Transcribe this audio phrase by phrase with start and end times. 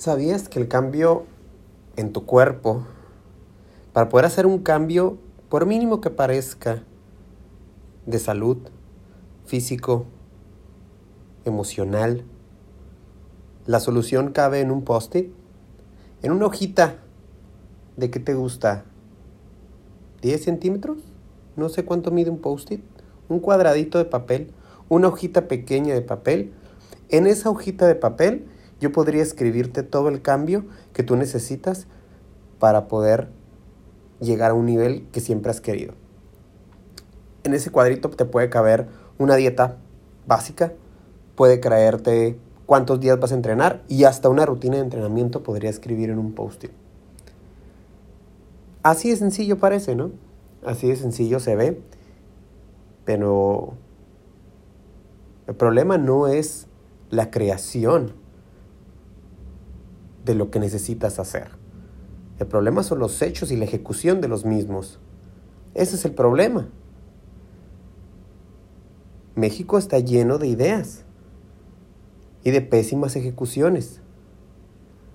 [0.00, 1.26] ¿Sabías que el cambio
[1.96, 2.86] en tu cuerpo,
[3.92, 5.18] para poder hacer un cambio,
[5.50, 6.84] por mínimo que parezca,
[8.06, 8.56] de salud,
[9.44, 10.06] físico,
[11.44, 12.24] emocional,
[13.66, 15.34] la solución cabe en un post-it,
[16.22, 16.96] en una hojita
[17.98, 18.86] de qué te gusta,
[20.22, 20.96] 10 centímetros,
[21.56, 22.82] no sé cuánto mide un post-it,
[23.28, 24.54] un cuadradito de papel,
[24.88, 26.54] una hojita pequeña de papel.
[27.10, 28.46] En esa hojita de papel
[28.80, 31.86] yo podría escribirte todo el cambio que tú necesitas
[32.58, 33.28] para poder
[34.20, 35.94] llegar a un nivel que siempre has querido.
[37.44, 38.88] En ese cuadrito te puede caber
[39.18, 39.76] una dieta
[40.26, 40.72] básica,
[41.36, 46.10] puede creerte cuántos días vas a entrenar y hasta una rutina de entrenamiento podría escribir
[46.10, 46.70] en un post-it.
[48.82, 50.10] Así de sencillo parece, ¿no?
[50.64, 51.80] Así de sencillo se ve,
[53.04, 53.74] pero
[55.46, 56.66] el problema no es
[57.10, 58.12] la creación
[60.24, 61.50] de lo que necesitas hacer.
[62.38, 64.98] El problema son los hechos y la ejecución de los mismos.
[65.74, 66.68] Ese es el problema.
[69.34, 71.04] México está lleno de ideas
[72.44, 74.00] y de pésimas ejecuciones.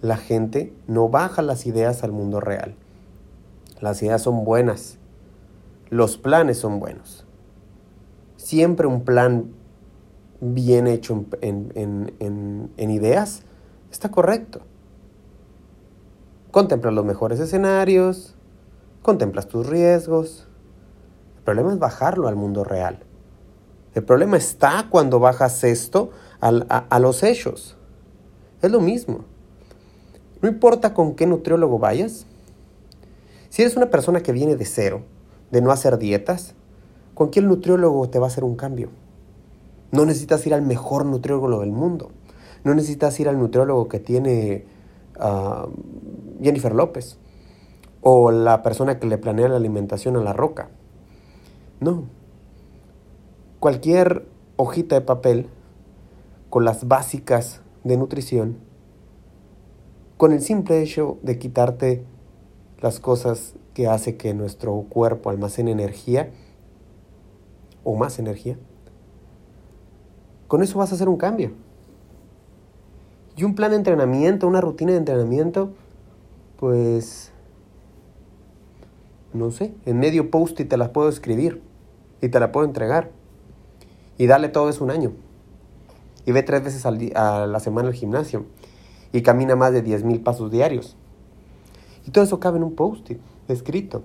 [0.00, 2.76] La gente no baja las ideas al mundo real.
[3.80, 4.98] Las ideas son buenas.
[5.90, 7.24] Los planes son buenos.
[8.36, 9.52] Siempre un plan
[10.40, 13.42] bien hecho en, ideas
[13.90, 14.62] está correcto.
[16.58, 18.34] Contemplas los mejores escenarios,
[19.02, 20.48] contemplas tus riesgos.
[21.36, 22.98] El problema es bajarlo al mundo real.
[23.94, 27.76] El problema está cuando bajas esto a, a, los hechos.
[28.60, 29.20] Es lo mismo.
[30.42, 32.26] No importa con qué nutriólogo vayas.
[33.50, 35.02] Si eres una persona que viene de cero,
[35.52, 36.54] de no hacer dietas,
[37.14, 38.90] ¿con qué nutriólogo te va a hacer un cambio?
[39.92, 42.10] No necesitas ir al mejor nutriólogo del mundo.
[42.64, 44.66] No necesitas ir al nutriólogo que tiene
[45.20, 45.70] uh,
[46.42, 47.18] Jennifer López
[48.00, 50.70] o la persona que le planea la alimentación a la roca.
[51.80, 52.04] No.
[53.60, 54.26] Cualquier
[54.56, 55.48] hojita de papel
[56.50, 58.58] con las básicas de nutrición,
[60.16, 62.04] con el simple hecho de quitarte
[62.80, 66.30] las cosas que hace que nuestro cuerpo almacene energía
[67.84, 68.58] o más energía,
[70.48, 71.52] con eso vas a hacer un cambio.
[73.36, 75.70] Y un plan de entrenamiento, una rutina de entrenamiento,
[76.58, 77.32] pues,
[79.32, 81.62] no sé, en medio post y te las puedo escribir
[82.20, 83.10] y te la puedo entregar.
[84.16, 85.12] Y dale todo eso un año.
[86.26, 88.46] Y ve tres veces a la semana al gimnasio.
[89.12, 90.96] Y camina más de 10 mil pasos diarios.
[92.06, 94.02] Y todo eso cabe en un post-it escrito.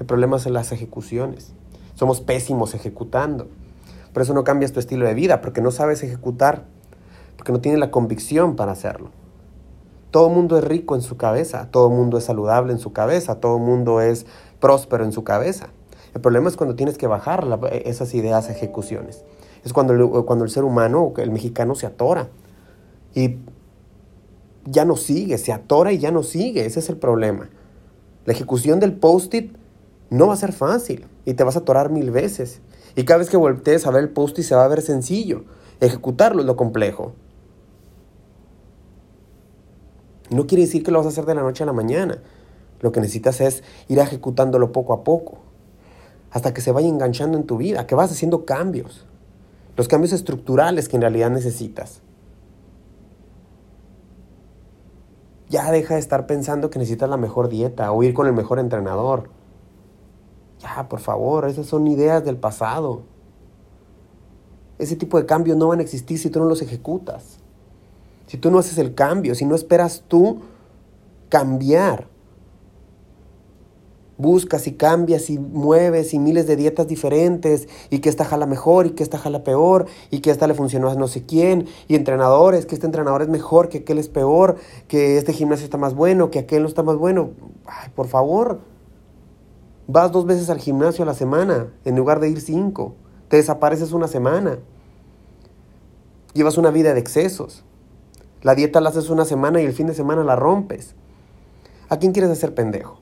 [0.00, 1.52] El problema son las ejecuciones.
[1.94, 3.48] Somos pésimos ejecutando.
[4.12, 6.66] Por eso no cambias tu estilo de vida, porque no sabes ejecutar,
[7.36, 9.10] porque no tienes la convicción para hacerlo.
[10.14, 13.58] Todo mundo es rico en su cabeza, todo mundo es saludable en su cabeza, todo
[13.58, 14.26] mundo es
[14.60, 15.70] próspero en su cabeza.
[16.14, 17.44] El problema es cuando tienes que bajar
[17.84, 19.24] esas ideas a ejecuciones.
[19.64, 22.28] Es cuando el, cuando el ser humano, el mexicano, se atora
[23.12, 23.38] y
[24.66, 26.64] ya no sigue, se atora y ya no sigue.
[26.64, 27.50] Ese es el problema.
[28.24, 29.56] La ejecución del post-it
[30.10, 32.60] no va a ser fácil y te vas a atorar mil veces.
[32.94, 35.42] Y cada vez que voltees a ver el post y se va a ver sencillo.
[35.80, 37.14] Ejecutarlo es lo complejo.
[40.34, 42.18] No quiere decir que lo vas a hacer de la noche a la mañana.
[42.80, 45.38] Lo que necesitas es ir ejecutándolo poco a poco.
[46.30, 49.06] Hasta que se vaya enganchando en tu vida, que vas haciendo cambios.
[49.76, 52.00] Los cambios estructurales que en realidad necesitas.
[55.48, 58.58] Ya deja de estar pensando que necesitas la mejor dieta o ir con el mejor
[58.58, 59.30] entrenador.
[60.58, 63.02] Ya, por favor, esas son ideas del pasado.
[64.78, 67.43] Ese tipo de cambios no van a existir si tú no los ejecutas.
[68.34, 70.40] Si tú no haces el cambio, si no esperas tú
[71.28, 72.08] cambiar.
[74.18, 78.86] Buscas y cambias y mueves y miles de dietas diferentes y que esta jala mejor
[78.86, 81.94] y que esta jala peor y que esta le funcionó a no sé quién y
[81.94, 84.56] entrenadores, que este entrenador es mejor, que aquel es peor,
[84.88, 87.30] que este gimnasio está más bueno, que aquel no está más bueno.
[87.66, 88.62] Ay, por favor,
[89.86, 92.96] Vas dos veces al gimnasio a la semana en lugar de ir cinco.
[93.28, 94.58] Te desapareces una semana.
[96.32, 97.64] Llevas una vida de excesos.
[98.44, 100.94] La dieta la haces una semana y el fin de semana la rompes.
[101.88, 103.00] ¿A quién quieres hacer pendejo?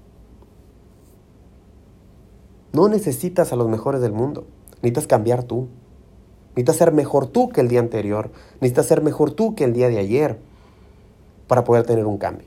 [2.72, 4.46] No necesitas a los mejores del mundo.
[4.76, 5.66] Necesitas cambiar tú.
[6.50, 8.30] Necesitas ser mejor tú que el día anterior.
[8.60, 10.38] Necesitas ser mejor tú que el día de ayer
[11.48, 12.46] para poder tener un cambio.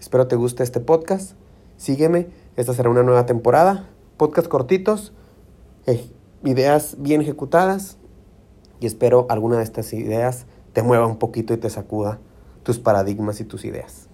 [0.00, 1.34] Espero te guste este podcast.
[1.76, 2.26] Sígueme,
[2.56, 3.88] esta será una nueva temporada.
[4.16, 5.12] Podcast cortitos,
[6.42, 7.99] ideas bien ejecutadas
[8.80, 12.18] Y espero alguna de estas ideas te mueva un poquito y te sacuda
[12.62, 14.09] tus paradigmas y tus ideas.